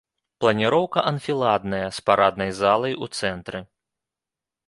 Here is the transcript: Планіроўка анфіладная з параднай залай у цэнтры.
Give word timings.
Планіроўка 0.43 1.01
анфіладная 1.11 1.83
з 1.97 2.01
параднай 2.09 2.51
залай 2.61 2.93
у 3.07 3.09
цэнтры. 3.21 3.59